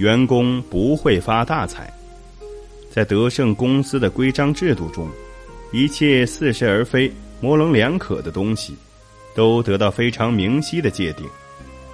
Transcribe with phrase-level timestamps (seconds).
[0.00, 1.92] 员工不会发大财。
[2.90, 5.06] 在德胜公司的规章制度中，
[5.72, 8.74] 一切似是而非、模棱两可的东西，
[9.34, 11.26] 都得到非常明晰的界定，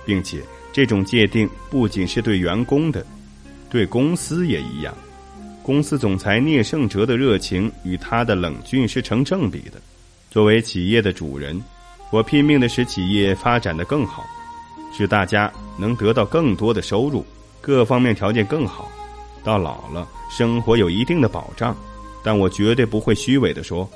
[0.04, 0.38] 并且
[0.72, 3.04] 这种界定不仅是对员工的，
[3.68, 4.94] 对公司也一样。
[5.64, 9.82] 公司总裁聂胜哲的热情与他的冷峻是成正比的。
[10.30, 11.60] 作为企业的主人，
[12.12, 14.24] 我拼命的使企业发展的更好，
[14.96, 17.26] 使大家能得到更多的收入，
[17.66, 18.88] 各方面条件更好，
[19.42, 21.76] 到老了生活有一定的保障。
[22.22, 23.90] 但我绝对不会虚伪的说，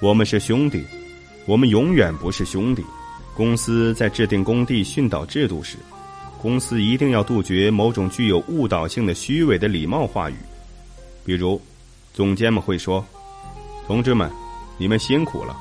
[0.00, 0.82] 我们是兄弟，
[1.46, 2.84] 我们永远不是兄弟。
[3.36, 5.76] 公司在制定工地训导制度时，
[6.42, 10.34] 公司一定要杜绝某种具有误导性的虚伪的礼貌话语。
[11.24, 11.60] 比如，
[12.12, 13.04] 总监们会说
[13.86, 14.28] ：“同志们，
[14.76, 15.56] 你们辛苦了，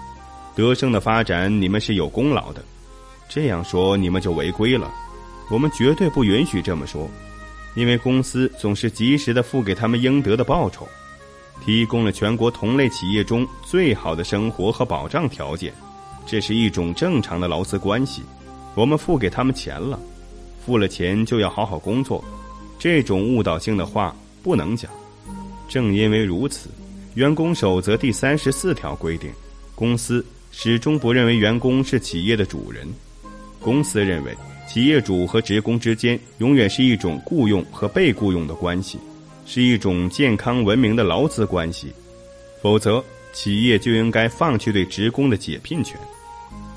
[0.55, 2.63] 德胜的发展你们是有功劳的。”
[3.29, 4.91] 这样说你们就违规了。
[5.51, 7.07] 我们绝对不允许这么说，
[7.75, 10.87] 因为公司总是及时的付给他们应得的报酬，
[11.65, 15.73] 提供了全国同类企业中最好的生活和保障条件，
[16.25, 18.21] 这是一种正常的劳资关系。
[18.75, 19.99] 我们付给他们钱了，
[20.65, 22.23] 付了钱就要好好工作，
[22.77, 24.91] 这种误导性的话不能讲。
[25.67, 26.69] 正因为如此，
[27.15, 29.31] 员工守则第三十四条规定，
[29.73, 32.87] 公司始终不认为员工是企业的主人。
[33.59, 34.35] 公司认为，
[34.67, 38.99] 企业主和职工之间永远是一种雇佣和被雇佣的关系，
[39.45, 41.93] 是一种健康文明的劳资关系。
[42.61, 45.99] 否则，企业就应该放弃对职工的解聘权。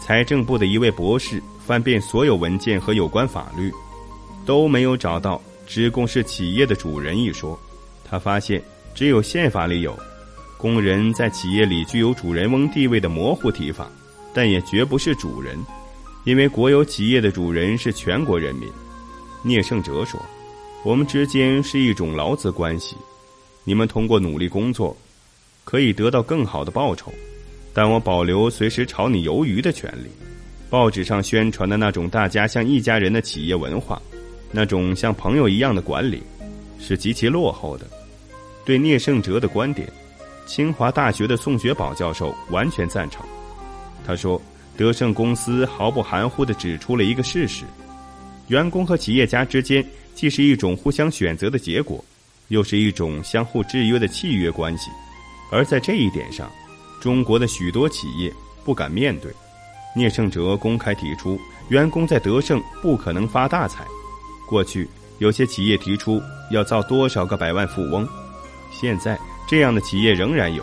[0.01, 3.73] 财政部的一位博士翻遍所有文件和有关法律，
[4.45, 7.59] 都没有找到“职工是企业的主人”一说。
[8.05, 8.63] 他发现。
[8.97, 9.95] 只有宪法里有
[10.57, 13.87] “工人在企业里具有主人翁地位”的模糊提法，
[14.33, 15.63] 但也绝不是主人，
[16.27, 18.69] 因为国有企业的主人是全国人民。
[19.43, 20.21] 聂胜哲说
[20.83, 22.97] ：“我们之间是一种劳资关系，
[23.63, 24.95] 你们通过努力工作，
[25.63, 27.13] 可以得到更好的报酬，
[27.73, 30.11] 但我保留随时炒你鱿鱼的权利。”
[30.69, 34.03] 报纸上宣传的那种大家像一家人的企业文化，
[34.51, 36.21] 那种像朋友一样的管理，
[36.81, 37.87] 是极其落后的。
[38.65, 39.89] 对聂胜哲的观点，
[40.45, 43.25] 清华大学的宋学宝教授完全赞成。
[44.05, 44.43] 他说
[44.77, 47.65] ：“德胜公司毫不含糊地指出了一个事实：
[48.49, 52.05] 员工和企业家之间既是一种互相选择的结果，
[52.49, 54.91] 又是一种相互制约的契约关系。
[55.51, 56.51] 而在这一点上，
[57.01, 58.33] 中国的许多企业
[58.65, 59.33] 不敢面对。
[59.95, 63.85] 聂胜哲公开提出，员工在德胜不可能发大财。
[64.47, 64.87] 过去
[65.19, 66.21] 有些企业提出
[66.51, 68.07] 要造多少个百万富翁。”
[68.71, 70.63] 现在这样的企业仍然有，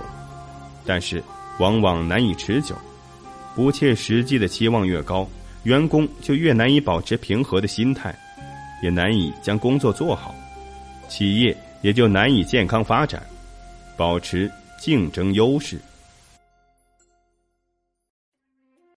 [0.85, 1.24] 但是
[1.57, 2.75] 往往难以持久。
[3.56, 5.28] 不切实际的期望越高，
[5.64, 8.14] 员工就越难以保持平和的心态，
[8.81, 10.34] 也难以将工作做好，
[11.08, 13.22] 企业也就难以健康发展，
[13.96, 15.80] 保持竞争优势。